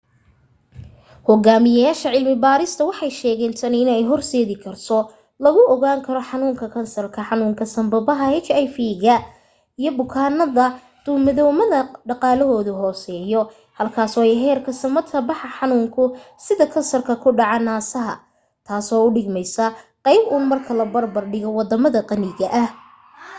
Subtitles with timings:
[1.27, 4.97] hogaamiyaasha cilmi barista waxay sheegen tani in ay hor seedi karto
[5.43, 8.25] lagu ogaan karo xanuunka kansarka xanuunka sanbabada
[8.61, 9.15] hiv ga
[9.81, 10.65] iyo bukaanada
[11.03, 11.65] duumadawadama
[12.09, 13.41] dhaqaalahooda hooseya
[13.77, 16.03] halkaas oo ay heerka samata baxa xanuunada
[16.45, 18.15] sida kansarka ku dhaca nasaha
[18.67, 19.65] taaso u dhigmeysa
[20.05, 22.69] qeyb un marka loo barbar dhigo wadamada qaniga ah